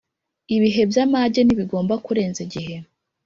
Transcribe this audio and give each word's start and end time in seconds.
Ibihe 0.55 0.81
by’amage 0.89 1.39
ntibigomba 1.43 1.93
kurenza 2.05 2.39
igihe 2.45 2.75